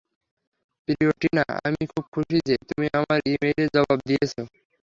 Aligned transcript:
প্রিয় 0.87 1.11
টিনা, 1.21 1.43
আমি 1.67 1.83
খুব 1.87 2.05
খুশি 2.13 2.37
যে, 2.47 2.55
তুমি 2.69 2.87
আমার 2.93 3.17
ই-মেইলের 3.25 3.69
জবাব 3.73 3.99
দিয়েছো। 4.07 4.41